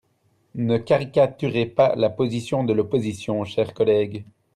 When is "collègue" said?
3.75-4.25